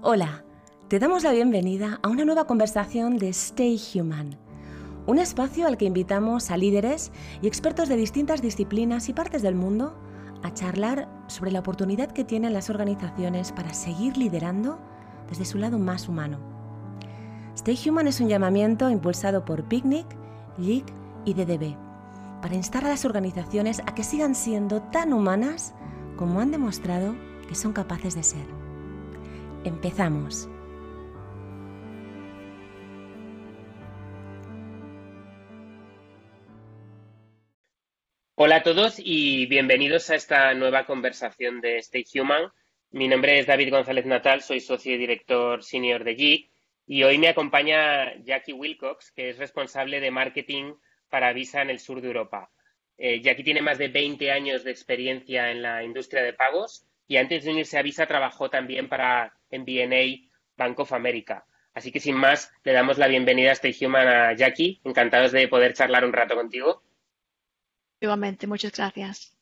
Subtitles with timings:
[0.00, 0.44] Hola,
[0.86, 4.38] te damos la bienvenida a una nueva conversación de Stay Human,
[5.08, 7.10] un espacio al que invitamos a líderes
[7.42, 9.98] y expertos de distintas disciplinas y partes del mundo
[10.44, 14.78] a charlar sobre la oportunidad que tienen las organizaciones para seguir liderando
[15.28, 16.38] desde su lado más humano.
[17.56, 20.06] Stay Human es un llamamiento impulsado por Picnic,
[20.58, 20.84] LIC
[21.24, 21.76] y DDB
[22.40, 25.74] para instar a las organizaciones a que sigan siendo tan humanas
[26.16, 27.16] como han demostrado
[27.48, 28.57] que son capaces de ser.
[29.64, 30.48] Empezamos.
[38.36, 42.52] Hola a todos y bienvenidos a esta nueva conversación de Stay Human.
[42.92, 46.50] Mi nombre es David González Natal, soy socio y director senior de GIG
[46.86, 50.74] y hoy me acompaña Jackie Wilcox, que es responsable de marketing
[51.10, 52.48] para Visa en el sur de Europa.
[52.96, 57.16] Eh, Jackie tiene más de 20 años de experiencia en la industria de pagos y
[57.16, 61.46] antes de unirse a Visa trabajó también para MBNA Bank of America.
[61.74, 64.80] Así que sin más, le damos la bienvenida a Stay Human a Jackie.
[64.84, 66.82] Encantados de poder charlar un rato contigo.
[68.00, 69.38] Igualmente, muchas gracias.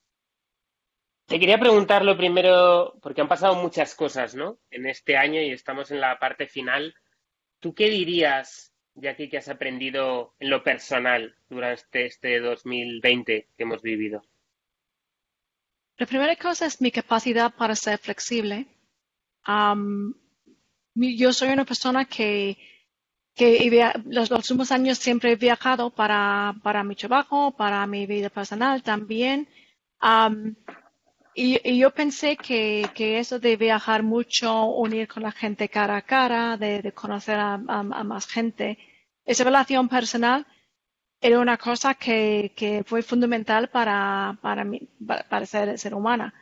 [1.27, 4.59] Te quería preguntar lo primero, porque han pasado muchas cosas, ¿no?
[4.71, 6.95] En este año y estamos en la parte final.
[7.59, 13.83] ¿Tú qué dirías ya que, has aprendido en lo personal durante este 2020 que hemos
[13.83, 14.23] vivido?
[15.97, 18.67] La primera cosa es mi capacidad para ser flexible.
[20.95, 22.59] Yo soy una persona que,
[23.35, 28.83] que los, últimos años siempre he viajado para, para mi trabajo, para mi vida personal
[28.83, 29.49] también.
[31.35, 36.03] y, yo pensé que, que, eso de viajar mucho, unir con la gente cara a
[36.03, 38.79] cara, de, conocer a, más gente,
[39.25, 40.47] esa relación personal
[41.21, 44.89] era una cosa que, que fue fundamental para, para, mí,
[45.29, 46.33] para, ser, ser humana.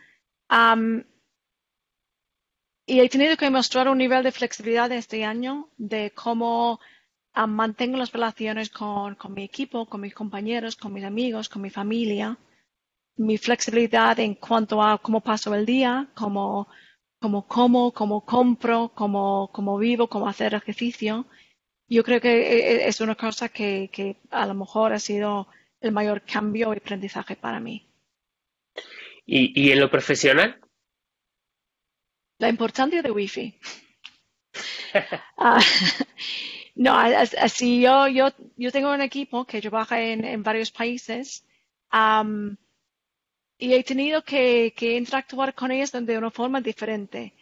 [2.87, 6.81] Y he tenido que mostrar un nivel de flexibilidad este año de cómo
[7.35, 11.71] mantengo las relaciones con, con, mi equipo, con mis compañeros, con mis amigos, con mi
[11.71, 12.39] familia
[13.17, 16.69] mi flexibilidad en cuanto a cómo paso el día, cómo,
[17.21, 21.27] cómo como, cómo compro, cómo, cómo vivo, cómo hacer ejercicio.
[21.89, 25.49] Yo creo que e, e, es una cosa que, que a lo mejor ha sido
[25.81, 27.87] el mayor cambio y aprendizaje para mí.
[29.27, 30.61] ¿Y, y en lo profesional?
[32.45, 33.47] La importancia de Wi-Fi.
[35.39, 35.61] Ah,
[36.77, 36.93] no,
[37.47, 41.45] así yo, yo, yo tengo un equipo que trabaja en, en varios países
[43.59, 47.33] y he tenido que, interactuar con ellos de una forma diferente.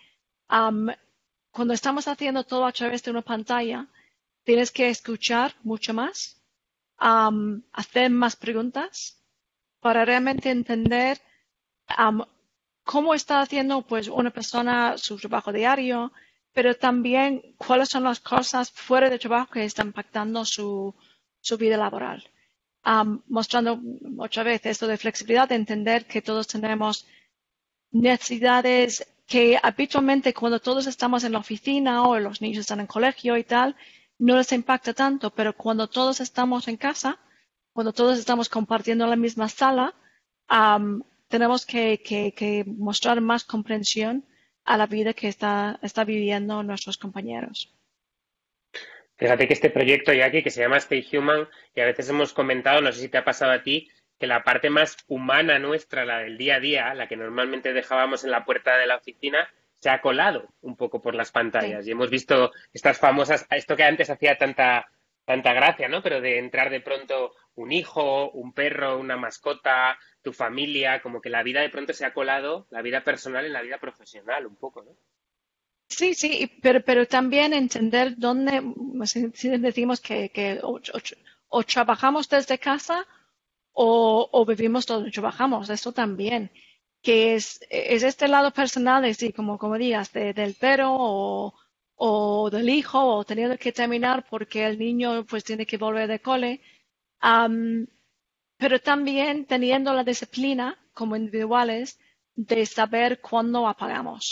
[0.49, 3.89] cuando estamos haciendo todo a través de una pantalla,
[4.45, 6.41] tienes que escuchar mucho más,
[6.97, 9.21] hacer más preguntas
[9.81, 11.21] para realmente entender
[12.85, 16.13] cómo está haciendo pues una persona su trabajo diario,
[16.53, 20.95] pero también cuáles son las cosas fuera de trabajo que están impactando su
[21.59, 22.29] vida laboral.
[23.29, 23.81] Mostrando
[24.19, 27.07] otra vez esto de flexibilidad, de entender que todos tenemos
[27.93, 33.37] necesidades que habitualmente cuando todos estamos en la oficina o los niños están en colegio
[33.37, 33.77] y tal,
[34.19, 37.19] no les impacta tanto, pero cuando todos estamos en casa,
[37.73, 39.95] cuando todos estamos compartiendo la misma sala,
[41.33, 44.25] tenemos que, mostrar más comprensión
[44.65, 47.75] a la vida que está, está viviendo nuestros compañeros.
[49.17, 52.83] Fíjate que este proyecto, Jackie, que se llama Stay Human, y a veces hemos comentado,
[52.83, 53.89] no sé si te ha pasado a ti,
[54.19, 58.25] que la parte más humana nuestra, la del día a día, la que normalmente dejábamos
[58.25, 61.87] en la puerta de la oficina, se ha colado un poco por las pantallas.
[61.87, 64.87] Y hemos visto estas famosas, esto que antes hacía tanta,
[65.25, 66.03] tanta gracia, ¿no?
[66.03, 71.31] Pero de entrar de pronto un hijo, un perro, una mascota, tu familia, como que
[71.31, 74.57] la vida de pronto se ha colado, la vida personal en la vida profesional, un
[74.57, 74.97] poco, ¿no?
[75.89, 78.63] Sí, sí, pero, pero también entender dónde,
[79.05, 83.07] si decimos que, que o, trabajamos desde casa
[83.73, 86.51] o, o vivimos donde trabajamos, eso también,
[87.03, 91.55] que es, es este lado personal, es decir, como, como digas, del perro o,
[92.05, 96.21] o del hijo o teniendo que terminar porque el niño pues tiene que volver de
[96.29, 96.61] cole,
[98.63, 101.99] pero también teniendo la disciplina como individuales
[102.35, 104.25] de saber cuándo apagamos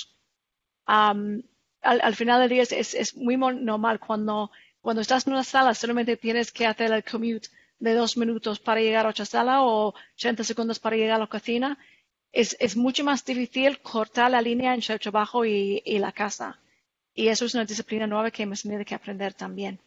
[1.83, 4.51] al, final del día es, muy normal cuando,
[4.81, 8.81] cuando estás en una sala solamente tienes que hacer el commute de dos minutos para
[8.81, 11.79] llegar a otra sala o 30 segundos para llegar a la cocina.
[12.33, 16.60] Es, es mucho más difícil cortar la línea entre el trabajo y, la casa.
[17.15, 19.81] Y eso es una disciplina nueva que hemos tenido que aprender también.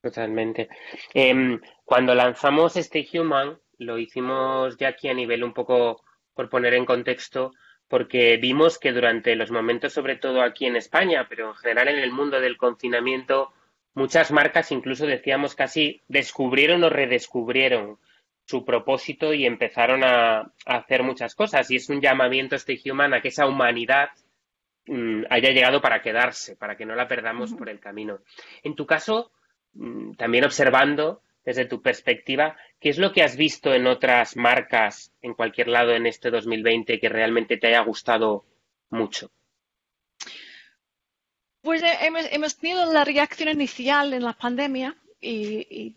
[0.00, 0.68] Totalmente.
[1.12, 6.04] Em, cuando lanzamos este Human, lo hicimos ya aquí a nivel un poco,
[6.34, 7.52] por poner en contexto,
[7.88, 11.98] porque vimos que durante los momentos, sobre todo aquí en España, pero en general en
[11.98, 13.52] el mundo del confinamiento,
[13.94, 17.98] muchas marcas incluso decíamos casi descubrieron o redescubrieron
[18.44, 21.70] su propósito y empezaron a, a hacer muchas cosas.
[21.70, 24.10] Y es un llamamiento este Human a que esa humanidad
[25.28, 28.20] haya llegado para quedarse, para que no la perdamos por el camino.
[28.62, 29.32] En tu caso,
[29.74, 35.12] mm, también observando desde tu perspectiva, ¿qué es lo que has visto en otras marcas
[35.22, 38.44] en cualquier lado en este 2020 que realmente te haya gustado
[38.90, 39.30] mucho?
[41.62, 45.96] Pues eh, hemos, hemos tenido la reacción inicial en la pandemia y, y,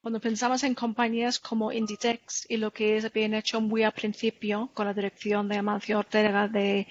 [0.00, 4.86] cuando pensamos en compañías como Inditex y lo que habían hecho muy al principio con
[4.86, 6.86] la dirección de Amancio Ortega de,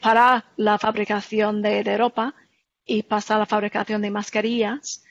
[0.00, 2.34] parar la fabricación de, ropa
[2.84, 5.04] y pasar a la fabricación de mascarillas,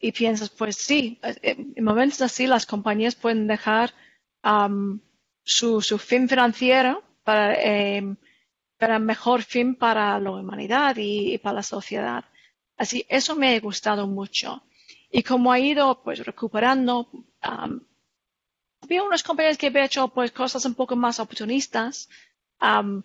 [0.00, 3.92] y piensas, pues sí, en momentos así las compañías pueden dejar
[4.42, 4.98] um,
[5.44, 8.16] su, su, fin financiero para, eh,
[8.78, 12.24] para mejor fin para la humanidad y, para la sociedad.
[12.78, 14.62] Así, eso me ha gustado mucho.
[15.10, 17.80] Y como ha ido pues recuperando, um,
[18.82, 22.08] había unas compañías que habían hecho pues cosas un poco más oportunistas.
[22.60, 23.02] Um,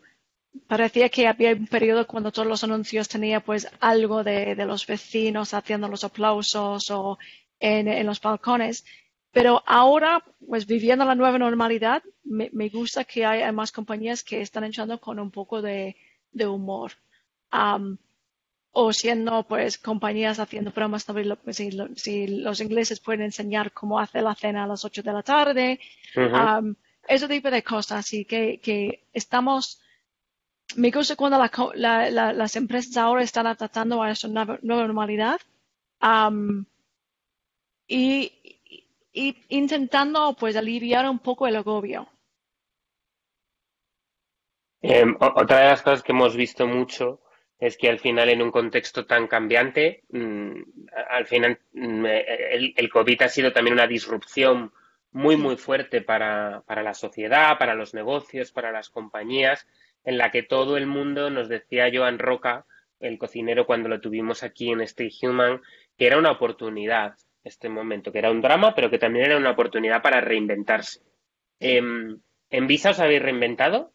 [0.68, 4.86] parecía que había un periodo cuando todos los anuncios tenían pues algo de, de los
[4.86, 7.18] vecinos haciendo los aplausos o
[7.60, 8.86] en, en, los balcones.
[9.32, 14.42] Pero ahora, pues viviendo la nueva normalidad, me, me gusta que hay, más compañías que
[14.42, 15.98] están echando con un poco de,
[16.32, 16.94] de humor.
[17.52, 17.98] Um,
[18.78, 21.06] o siendo pues compañías haciendo bromas
[21.52, 25.24] si, si, los ingleses pueden enseñar cómo hacer la cena a las 8 de la
[25.24, 25.80] tarde,
[26.18, 26.60] uh -huh.
[26.60, 26.76] um,
[27.08, 28.00] ese tipo de cosas.
[28.00, 29.80] Así que, que estamos
[30.76, 34.88] me gusta cuando la, la, la, las empresas ahora están adaptando a esa nueva, nueva
[34.88, 35.40] normalidad
[36.02, 36.66] um,
[37.88, 38.34] y,
[39.14, 42.10] y, intentando pues aliviar un poco el agobio.
[44.82, 47.22] Eh, otra de las cosas que hemos visto mucho
[47.60, 50.62] es que al final en un contexto tan cambiante, mmm,
[51.10, 54.72] al final mmm, el, el, COVID ha sido también una disrupción
[55.12, 59.66] muy, muy fuerte para, para la sociedad, para los negocios, para las compañías
[60.04, 62.66] en la que todo el mundo nos decía Joan Roca,
[63.00, 65.62] el cocinero, cuando lo tuvimos aquí en Stay Human,
[65.98, 69.52] que era una oportunidad este momento, que era un drama, pero que también era una
[69.52, 71.02] oportunidad para reinventarse.
[71.60, 71.82] Eh,
[72.50, 73.94] ¿En Visa os habéis reinventado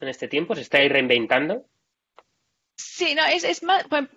[0.00, 0.54] en este tiempo?
[0.54, 1.66] ¿Se estáis reinventando?
[2.76, 4.08] Sí, no, es, es más, pues,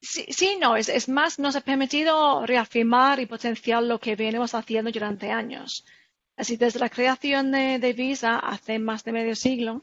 [0.00, 4.54] sí, sí, no, es, es, más, nos ha permitido reafirmar y potenciar lo que venimos
[4.54, 5.84] haciendo durante años.
[6.36, 9.82] Así, desde la creación de, de Visa hace más de medio siglo,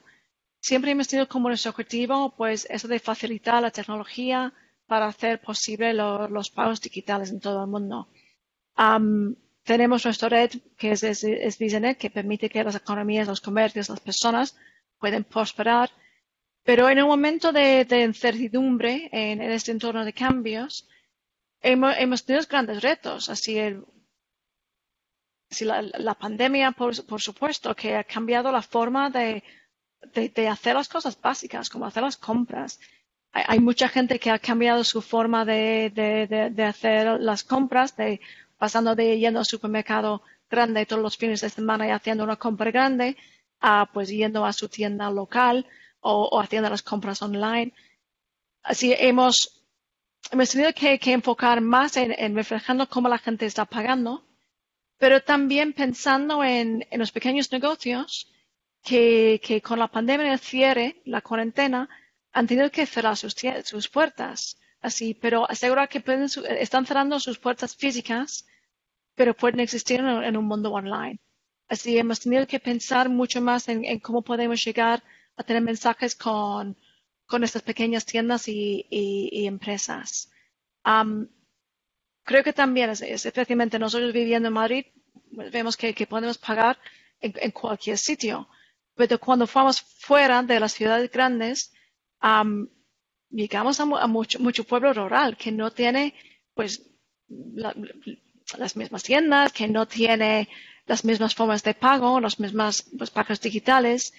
[0.60, 4.54] siempre hemos tenido como nuestro objetivo, pues, eso de facilitar la tecnología
[4.88, 8.08] para hacer posible lo, los pagos digitales en todo el mundo.
[8.78, 13.42] Um, tenemos nuestra red, que es, es, es VisaNet, que permite que las economías, los
[13.42, 14.56] comercios, las personas
[15.00, 15.90] pueden prosperar.
[16.66, 20.88] Pero en un momento de, incertidumbre en, este entorno de cambios,
[21.62, 23.30] hemos, hemos tenido grandes retos.
[23.30, 23.86] Así, el,
[25.60, 29.44] la, pandemia, por, supuesto, que ha cambiado la forma de
[30.50, 32.80] hacer las cosas básicas, como hacer las compras.
[33.32, 38.22] Hay, mucha gente que ha cambiado su forma de, hacer las compras, de
[38.58, 42.72] pasando de yendo al supermercado grande todos los fines de semana y haciendo una compra
[42.72, 43.18] grande,
[43.60, 45.68] a pues yendo a su tienda local
[46.06, 47.74] o, haciendo las compras online.
[48.64, 49.64] Así hemos,
[50.32, 54.24] hemos tenido que, enfocar más en, reflejando cómo la gente está pagando,
[54.98, 58.32] pero también pensando en, los pequeños negocios
[58.84, 61.90] que, que con la pandemia, el cierre, la cuarentena,
[62.32, 64.58] han tenido que cerrar sus, sus puertas.
[64.82, 66.28] Así, pero asegurar que pueden,
[66.60, 68.46] están cerrando sus puertas físicas,
[69.16, 71.20] pero pueden existir en, un mundo online.
[71.68, 75.02] Así, hemos tenido que pensar mucho más en cómo podemos llegar
[75.36, 76.78] a tener mensajes con,
[77.26, 80.32] con estas pequeñas tiendas y, y, empresas.
[82.24, 84.86] Creo que también, especialmente nosotros viviendo en Madrid,
[85.52, 86.80] vemos que, que podemos pagar
[87.20, 88.48] en, cualquier sitio
[88.96, 91.74] pero cuando fuimos fuera de las ciudades grandes,
[93.30, 96.14] llegamos a, a, mucho, mucho pueblo rural que no tiene,
[96.54, 96.82] pues,
[97.28, 97.76] la,
[98.58, 100.48] las mismas tiendas, que no tiene
[100.86, 104.14] las mismas formas de pago, las mismas pues, pagos digitales.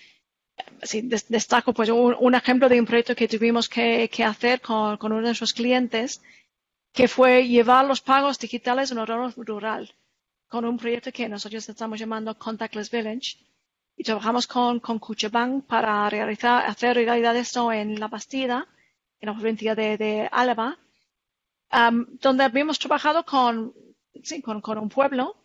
[1.02, 4.96] Des, destaco pues un, un, ejemplo de un proyecto que tuvimos que, que hacer con,
[4.96, 6.22] con, uno de nuestros clientes,
[6.92, 9.94] que fue llevar los pagos digitales en un rural,
[10.48, 13.36] con un proyecto que nosotros estamos llamando Contactless Village.
[13.98, 18.66] Y trabajamos con, con Cuchabank para realizar, hacer realidad esto en La Bastida,
[19.20, 20.78] en la provincia de, de Álava,
[21.72, 23.74] um, donde habíamos trabajado con,
[24.22, 25.36] sí, con, con, un pueblo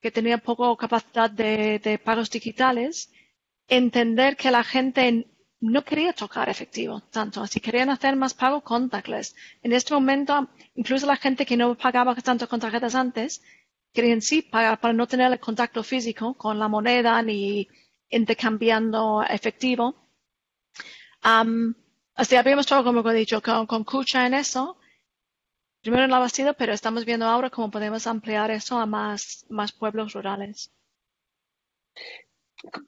[0.00, 3.12] que tenía poco capacidad de, de, pagos digitales,
[3.70, 5.26] entender que la gente
[5.60, 9.36] no quería tocar efectivo tanto, así querían hacer más pago contactless.
[9.62, 13.42] En este momento, incluso la gente que no pagaba tanto con tarjetas antes,
[13.92, 17.68] querían sí pagar para no tener el contacto físico con la moneda ni
[18.08, 19.94] intercambiando efectivo.
[22.14, 24.78] así habíamos trabajado, como he dicho, con, con Kucha en eso,
[25.82, 29.72] primero en la Bastida, pero estamos viendo ahora cómo podemos ampliar eso a más, más
[29.72, 30.72] pueblos rurales.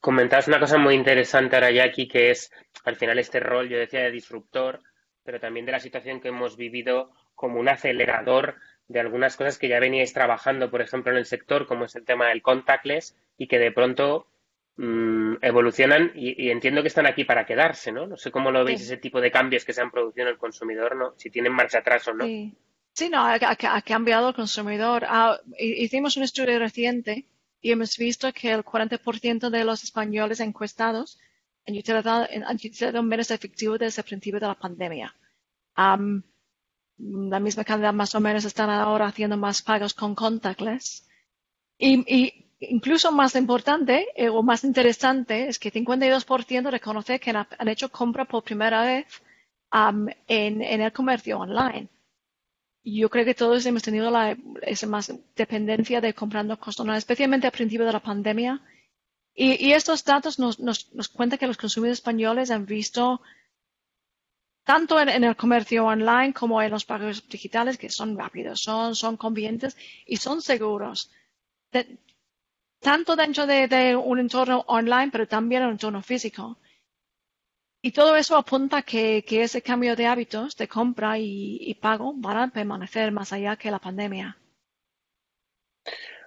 [0.01, 2.51] Comentabas una cosa muy interesante ahora, Jackie, que es
[2.85, 4.81] al final este rol, yo decía, de disruptor,
[5.25, 8.57] pero también de la situación que hemos vivido como un acelerador
[8.89, 12.05] de algunas cosas que ya veníais trabajando, por ejemplo, en el sector, como es el
[12.05, 14.27] tema del contactless, y que de pronto
[14.77, 18.07] mm, evolucionan y, entiendo que están aquí para quedarse, ¿no?
[18.07, 20.39] No sé cómo lo veis ese tipo de cambios que se han producido en el
[20.39, 21.15] consumidor, ¿no?
[21.17, 22.25] Si tienen marcha atrás o no.
[22.95, 25.05] Sí, no, ha, cambiado el consumidor.
[25.09, 27.25] Ah, hicimos un estudio reciente
[27.63, 31.19] y hemos visto que el 40% de los españoles encuestados
[31.67, 35.15] han utilizado, menos efectivo desde el principio de la pandemia.
[35.77, 41.09] la misma cantidad más o menos están ahora haciendo más pagos con contactless.
[41.79, 47.91] Y, incluso más importante eh, o más interesante es que 52% reconoce que han, hecho
[47.91, 49.07] compra por primera vez
[50.29, 51.89] en el comercio online
[52.85, 57.53] yo creo que todos hemos tenido la, esa más dependencia de comprando cosas especialmente al
[57.53, 58.61] principio de la pandemia.
[59.35, 60.59] Y, estos datos nos,
[61.15, 63.23] cuentan que los consumidores españoles han visto
[64.65, 69.17] tanto en, el comercio online como en los pagos digitales que son rápidos, son, son
[69.17, 71.11] convenientes y son seguros.
[72.81, 76.59] tanto dentro de, de, un entorno online, pero también en un entorno físico.
[77.85, 82.37] Y todo eso apunta que, que ese cambio de hábitos de compra y, pago van
[82.37, 84.39] a permanecer más allá que la pandemia.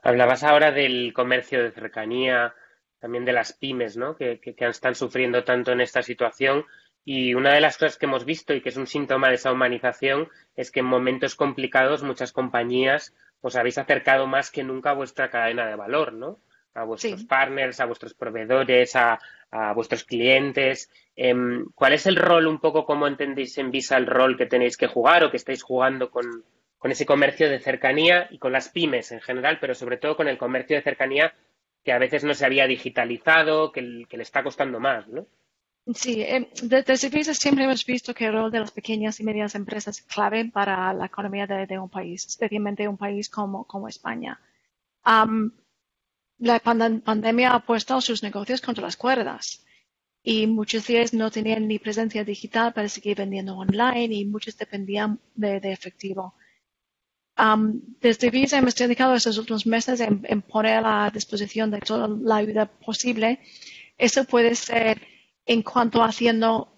[0.03, 2.53] Hablabas ahora del comercio de cercanía,
[3.00, 4.17] también de las pymes, ¿no?
[4.17, 6.65] Que, que, están sufriendo tanto en esta situación.
[7.05, 9.53] Y una de las cosas que hemos visto y que es un síntoma de esa
[9.53, 14.95] humanización es que en momentos complicados muchas compañías os habéis acercado más que nunca a
[14.95, 16.38] vuestra cadena de valor, ¿no?
[16.75, 19.20] A vuestros partners, a vuestros proveedores, a,
[19.55, 20.89] a vuestros clientes.
[21.15, 24.75] Em, ¿Cuál es el rol, un poco cómo entendéis en Visa el rol que tenéis
[24.75, 26.44] que jugar o que estáis jugando con,
[26.84, 30.38] ese comercio de cercanía y con las pymes en general, pero sobre todo con el
[30.38, 31.34] comercio de cercanía
[31.84, 35.25] que a veces no se había digitalizado, que, le está costando más, ¿no?
[35.94, 39.55] Sí, eh, desde Visa siempre hemos visto que el rol de las pequeñas y medianas
[39.55, 44.39] empresas es clave para la economía de, un país, especialmente un país como, como España
[46.38, 49.65] la pandemia ha puesto sus negocios contra las cuerdas
[50.25, 54.58] y muchos de ellos no tenían ni presencia digital para seguir vendiendo online y muchos
[54.58, 56.34] dependían de, efectivo.
[58.01, 62.65] desde Visa hemos dedicado estos últimos meses en, poner a disposición de toda la ayuda
[62.65, 63.39] posible.
[63.98, 65.01] Eso puede ser
[65.46, 66.75] en cuanto a haciendo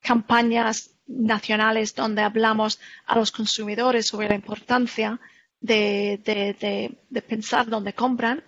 [0.00, 5.20] campañas nacionales donde hablamos a los consumidores sobre la importancia
[5.60, 8.42] de pensar dónde compran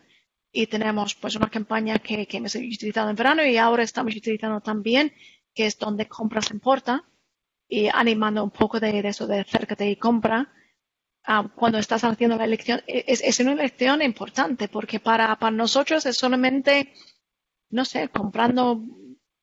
[0.60, 4.60] y tenemos pues una campaña que, que hemos utilizado en verano y ahora estamos utilizando
[4.60, 5.12] también,
[5.54, 7.04] que es donde compras importa
[7.68, 10.52] y animando un poco de, eso de acércate y compra.
[11.22, 15.56] Ah, cuando estás haciendo la elección, e, es, es una elección importante porque para, para
[15.56, 16.92] nosotros es solamente,
[17.70, 18.82] no sé, comprando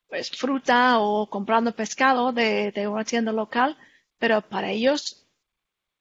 [0.09, 3.77] pues, fruta o comprando pescado de, de una tienda local,
[4.17, 5.29] pero para ellos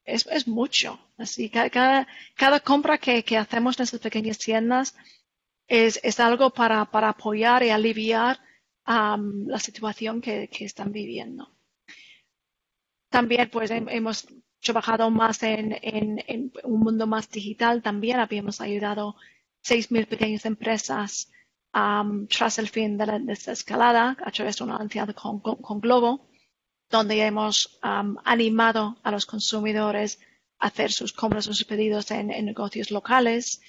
[0.04, 0.98] es, es mucho.
[1.16, 4.96] Así que cada, cada compra que, que, hacemos en esas pequeñas tiendas
[5.66, 8.40] es, es algo para, para, apoyar y aliviar
[8.86, 11.56] la situación que, que, están viviendo.
[13.08, 14.26] También pues hemos
[14.60, 17.82] trabajado más en, en, en, un mundo más digital.
[17.82, 19.16] También habíamos ayudado
[19.64, 21.30] 6.000 pequeñas empresas
[22.28, 26.28] tras el fin de la desescalada a través de una alianza con, con Globo
[26.90, 30.20] donde hemos animado a los consumidores
[30.58, 33.60] hacer sus compras o sus pedidos en, negocios locales.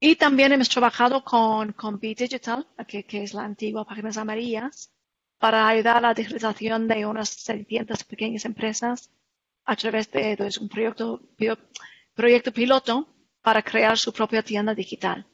[0.00, 4.92] Y también hemos trabajado con, con Digital, que, es la antigua Páginas Amarillas,
[5.38, 9.10] para ayudar a la digitalización de unas 600 pequeñas empresas
[9.64, 11.20] a través de, un proyecto,
[12.14, 13.08] proyecto piloto
[13.42, 15.26] para crear su propia tienda digital.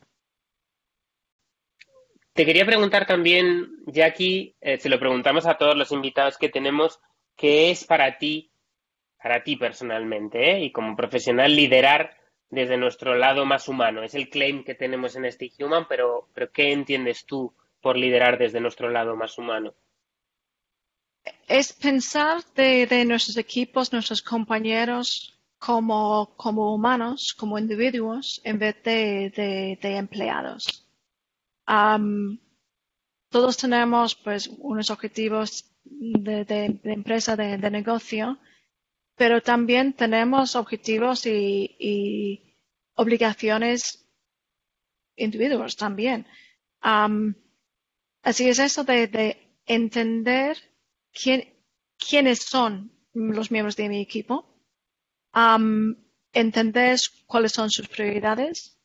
[2.34, 6.98] Te quería preguntar también, Jackie, eh, se lo preguntamos a todos los invitados que tenemos,
[7.36, 8.50] ¿qué es para ti,
[9.24, 12.14] para ti personalmente, eh, y como profesional, liderar
[12.50, 14.02] desde nuestro lado más humano?
[14.02, 18.36] Es el claim que tenemos en este Human, pero, pero ¿qué entiendes tú por liderar
[18.36, 19.72] desde nuestro lado más humano?
[21.48, 29.78] Es pensar de, nuestros equipos, nuestros compañeros, como, como humanos, como individuos, en vez de
[29.80, 30.86] empleados
[33.34, 38.38] todos tenemos pues unos objetivos de, empresa, de, negocio,
[39.16, 42.40] pero también tenemos objetivos y,
[42.96, 44.08] obligaciones
[45.16, 46.26] individuos también.
[46.80, 50.58] así es eso de, entender
[51.12, 51.54] quién,
[51.96, 54.34] quiénes son los miembros de mi equipo,
[56.32, 58.78] entender cuáles son sus prioridades,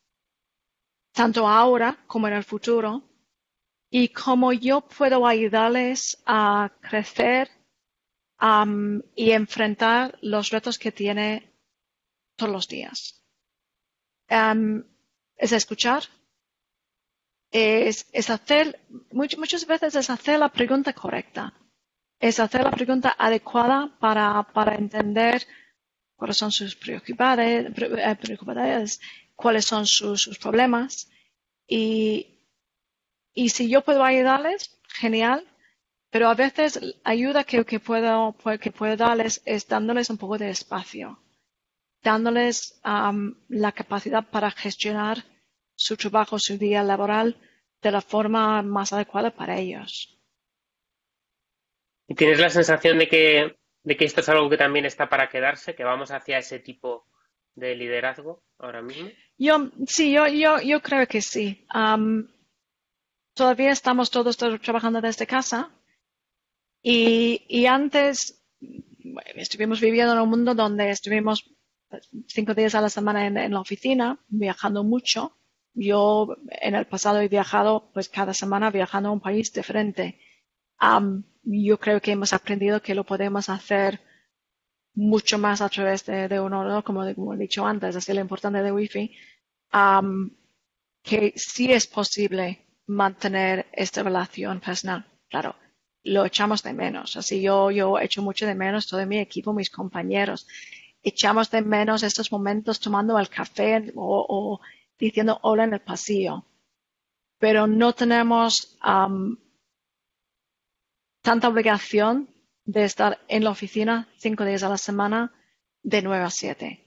[1.12, 3.04] tanto ahora como en el futuro,
[3.90, 7.50] y cómo yo puedo ayudarles a crecer
[9.16, 11.54] y enfrentar los retos que tiene
[12.36, 13.24] todos los días.
[15.38, 16.04] es escuchar,
[17.52, 18.80] es, hacer,
[19.12, 21.54] muchas veces es hacer la pregunta correcta,
[22.20, 25.46] es hacer la pregunta adecuada para, para entender
[26.16, 29.00] cuáles son sus preocupaciones, eh,
[29.36, 31.10] cuáles son sus, problemas.
[31.68, 32.46] Y,
[33.34, 35.49] y, si yo puedo ayudarles, genial.
[36.12, 40.50] Pero a veces ayuda que, que, puedo, que puedo darles es dándoles un poco de
[40.50, 41.20] espacio,
[42.02, 45.24] dándoles la capacidad para gestionar
[45.76, 47.38] su trabajo, su día laboral
[47.82, 50.18] de la forma más adecuada para ellos.
[52.08, 55.30] ¿Y tienes la sensación de que de que esto es algo que también está para
[55.30, 57.06] quedarse, que vamos hacia ese tipo
[57.56, 59.10] de liderazgo ahora mismo?
[59.38, 61.66] Yo, sí, yo, yo, yo creo que sí.
[63.34, 65.72] todavía estamos todos trabajando desde casa
[66.82, 68.44] y, antes
[69.36, 71.50] estuvimos viviendo en un mundo donde estuvimos
[72.28, 75.36] cinco días a la semana en, la oficina, viajando mucho.
[75.74, 80.20] Yo en el pasado he viajado pues cada semana viajando a un país diferente
[81.44, 84.02] yo creo que hemos aprendido que lo podemos hacer
[84.94, 88.62] mucho más a través de, de un ordenador, como, he dicho antes, así lo importante
[88.62, 89.16] de Wi-Fi,
[91.04, 95.06] que sí es posible mantener esta relación personal.
[95.30, 95.56] Claro,
[96.04, 97.18] lo echamos de menos.
[97.18, 100.48] Así yo, yo echo mucho de menos todo mi equipo, mis compañeros.
[101.02, 104.60] Echamos de menos estos momentos tomando el café o,
[104.98, 106.46] diciendo hola en el pasillo.
[107.38, 108.78] Pero no tenemos
[111.22, 112.30] tanta obligación
[112.66, 115.34] de estar en la oficina cinco días a la semana
[115.82, 116.86] de nueve a siete.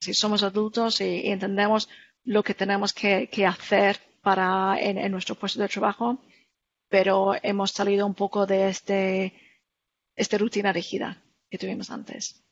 [0.00, 1.88] Si somos adultos y, entendemos
[2.24, 6.22] lo que tenemos que, hacer para en, nuestro puesto de trabajo,
[6.90, 9.32] pero hemos salido un poco de este,
[10.14, 12.44] esta rutina rígida que tuvimos antes.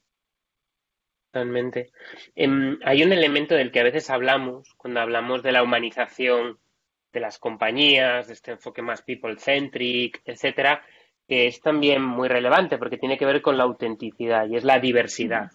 [1.30, 1.90] Totalmente.
[2.34, 6.58] Em, hay un elemento del que a veces hablamos cuando hablamos de la humanización
[7.12, 10.82] de las compañías, de este enfoque más people-centric, etcétera,
[11.26, 14.78] que es también muy relevante porque tiene que ver con la autenticidad y es la
[14.78, 15.50] diversidad.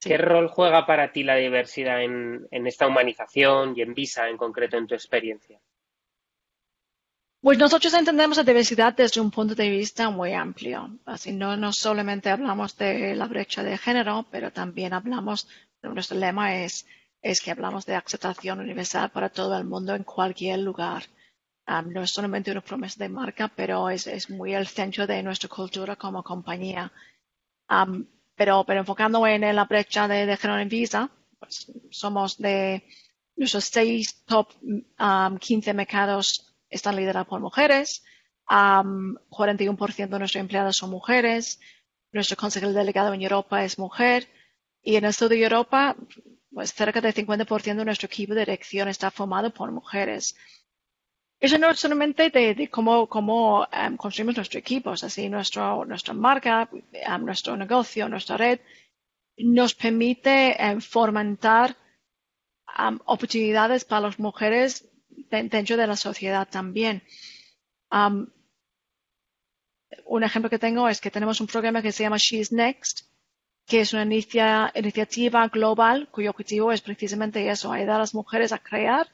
[0.00, 4.76] ¿Qué rol juega para ti la diversidad en, esta humanización y en Visa en concreto
[4.76, 5.60] en tu experiencia?
[7.42, 10.96] Pues nosotros entendemos la diversidad desde un punto de vista muy amplio.
[11.04, 15.48] Así no, no solamente hablamos de la brecha de género, pero también hablamos,
[15.82, 16.86] nuestro lema es
[17.20, 21.04] es que hablamos de aceptación universal para todo el mundo en cualquier lugar.
[21.86, 25.96] no es solamente una promesa de marca, pero es, muy el centro de nuestra cultura
[25.96, 26.92] como compañía.
[28.36, 32.84] pero, pero enfocando en, la brecha de, género en Visa, pues, somos de
[33.36, 34.48] nuestros seis top
[35.40, 38.02] 15 mercados están liderados por mujeres.
[38.48, 41.60] 41% de nuestros empleados son mujeres.
[42.12, 44.28] Nuestro consejero delegado en Europa es mujer.
[44.82, 45.96] Y en el sur de Europa,
[46.52, 50.36] pues cerca del 50% de nuestro equipo de dirección está formado por mujeres.
[51.40, 56.68] Eso no es solamente de, cómo, cómo em, construimos nuestro equipo, así nuestro, nuestra marca,
[56.92, 58.60] em, nuestro negocio, nuestra red,
[59.38, 61.76] nos permite um, fomentar
[63.04, 64.88] oportunidades para las mujeres
[65.30, 67.02] dentro de la sociedad también.
[70.06, 73.12] un ejemplo que tengo es que tenemos un programa que se llama She's Next,
[73.66, 78.58] que es una iniciativa global cuyo objetivo es precisamente eso, ayudar a las mujeres a
[78.58, 79.08] crear,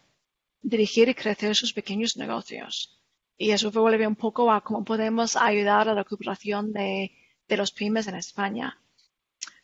[0.62, 2.98] dirigir y crecer sus pequeños negocios.
[3.36, 7.12] Y eso vuelve un poco a cómo podemos ayudar a la recuperación de,
[7.48, 8.76] los pymes en España.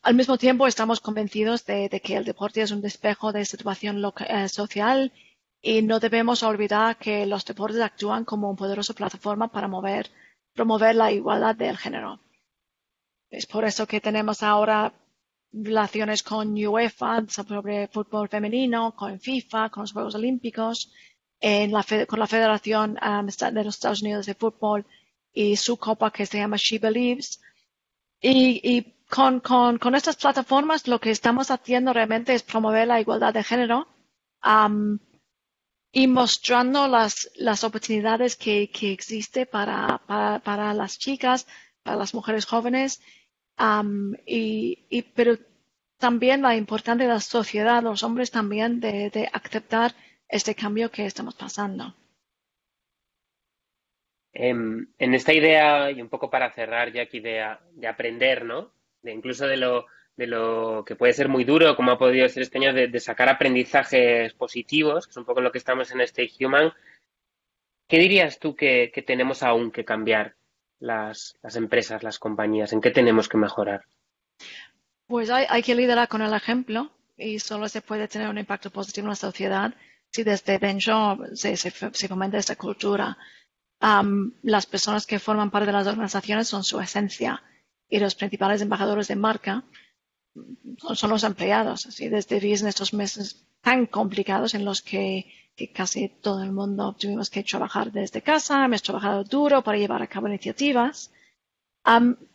[0.03, 4.49] Al mismo tiempo, estamos convencidos de, que el deporte es un despejo de situación eh,
[4.49, 5.13] social
[5.67, 9.67] y no debemos olvidar que los deportes actúan como una poderosa plataforma para
[10.53, 12.21] promover la igualdad del género.
[13.31, 14.93] Es por eso que tenemos ahora
[15.51, 20.93] relaciones con UEFA sobre fútbol femenino, con FIFA, con los Juegos Olímpicos,
[21.41, 24.85] con la Federación um, de los Estados Unidos de Fútbol
[25.33, 27.41] y su copa que se llama She Believes.
[28.21, 33.89] Y, con, estas plataformas lo que estamos haciendo realmente es promover la igualdad de género
[34.45, 34.99] um,
[35.97, 41.47] y mostrando las, las oportunidades que, que existe para, para, para, las chicas,
[41.85, 43.01] para las mujeres jóvenes,
[44.27, 45.37] y, pero
[45.97, 49.95] también la importancia de la sociedad, los hombres también, de, de aceptar
[50.29, 51.95] este cambio que estamos pasando.
[54.33, 58.73] En, en, esta idea, y un poco para cerrar ya aquí de, de aprender, ¿no?
[59.01, 59.59] De incluso de
[60.17, 63.29] de lo que puede ser muy duro, como ha podido ser este año, de, sacar
[63.29, 66.73] aprendizajes positivos, que es un poco lo que estamos en este Human.
[67.89, 70.37] ¿Qué dirías tú que, tenemos aún que cambiar
[70.79, 72.73] las, empresas, las compañías?
[72.73, 73.85] ¿En qué tenemos que mejorar?
[75.07, 79.07] Pues hay, que liderar con el ejemplo y solo se puede tener un impacto positivo
[79.07, 79.75] en la sociedad
[80.11, 81.71] si desde dentro se, se,
[82.09, 83.19] fomenta esta cultura.
[84.43, 87.43] las personas que forman parte de las organizaciones son su esencia
[87.89, 89.65] y los principales embajadores de marca
[90.95, 91.87] son los empleados.
[91.87, 95.27] Así desde en estos meses tan complicados en los que,
[95.73, 100.07] casi todo el mundo tuvimos que trabajar desde casa, hemos trabajado duro para llevar a
[100.07, 101.11] cabo iniciativas.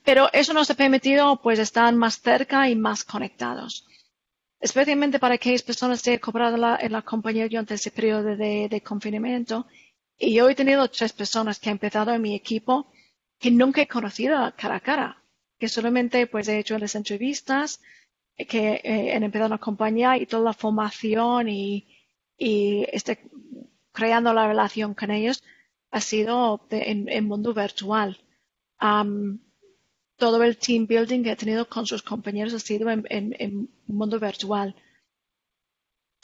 [0.04, 3.86] pero eso nos ha permitido pues estar más cerca y más conectados.
[4.62, 8.82] Especialmente para aquellas personas que han cobrado en la compañía durante ese periodo de, de
[8.82, 9.68] confinamiento.
[10.18, 12.92] Y yo he tenido tres personas que han empezado en mi equipo
[13.40, 15.19] que nunca he conocido cara a cara
[15.60, 17.82] que solamente pues he hecho las entrevistas,
[18.38, 21.88] eh, que eh, han empezado a compañía y toda la formación y,
[22.38, 23.30] y este,
[23.92, 25.44] creando la relación con ellos
[25.92, 28.18] ha sido en, en, mundo virtual.
[30.18, 34.20] todo el team building que he tenido con sus compañeros ha sido en, en mundo
[34.20, 34.76] virtual.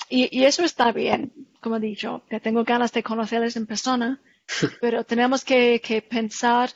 [0.10, 4.22] Y, y, eso está bien, como he dicho, que tengo ganas de conocerles en persona,
[4.82, 6.70] pero tenemos que, que pensar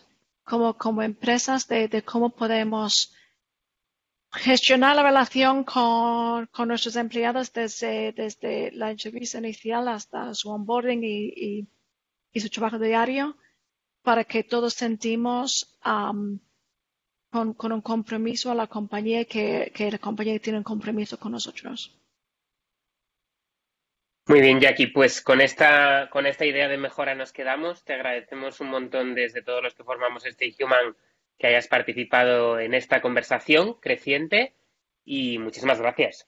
[0.50, 3.14] como, como empresas de, cómo podemos
[4.32, 11.04] gestionar la relación con, con nuestros empleados desde, desde, la entrevista inicial hasta su onboarding
[11.04, 11.68] y,
[12.34, 13.38] y, su trabajo diario
[14.02, 20.40] para que todos sentimos con, con, un compromiso a la compañía que, que la compañía
[20.40, 21.96] tiene un compromiso con nosotros.
[24.30, 27.84] Muy bien, Jackie, pues con esta, con esta idea de mejora nos quedamos.
[27.84, 30.96] Te agradecemos un montón desde todos los que formamos este Human
[31.40, 34.54] que hayas participado en esta conversación creciente
[35.04, 36.28] y muchísimas gracias.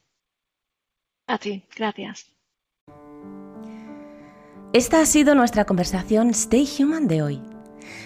[1.28, 2.34] A ti, gracias.
[4.74, 7.42] Esta ha sido nuestra conversación Stay Human de hoy.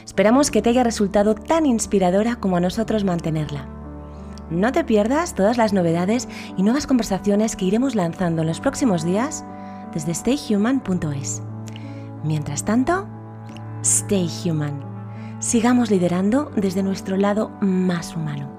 [0.03, 3.69] Esperamos que te haya resultado tan inspiradora como a nosotros mantenerla.
[4.49, 6.27] No te pierdas todas las novedades
[6.57, 9.45] y nuevas conversaciones que iremos lanzando en los próximos días
[9.95, 11.41] desde stayhuman.es.
[12.23, 13.07] Mientras tanto,
[13.81, 14.79] stay human.
[15.39, 18.54] Sigamos liderando desde nuestro lado más humano.